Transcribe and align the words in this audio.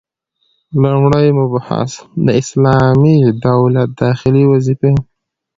لومړی 0.83 1.27
مبحث: 1.39 1.91
د 2.25 2.27
اسلامي 2.41 3.17
دولت 3.47 3.89
داخلي 4.03 4.43
وظيفي: 4.51 4.93